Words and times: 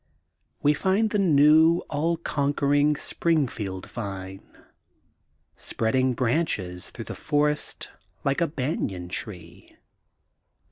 We 0.63 0.73
find 0.73 1.11
the 1.11 1.19
new 1.19 1.83
all 1.87 2.17
conquering 2.17 2.95
Springfield 2.95 3.87
vine, 3.87 4.57
spread 5.55 5.93
ing 5.93 6.13
branches 6.13 6.89
through 6.89 7.05
the 7.05 7.13
forest 7.13 7.91
like 8.23 8.41
a 8.41 8.47
banyan 8.47 9.09
tree. 9.09 9.75